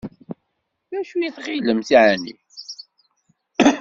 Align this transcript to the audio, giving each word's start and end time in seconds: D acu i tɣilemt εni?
D 0.91 0.93
acu 0.99 1.15
i 1.21 1.29
tɣilemt 1.35 1.89
εni? 2.11 2.35